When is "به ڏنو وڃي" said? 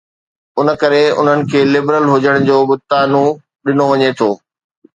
3.63-4.09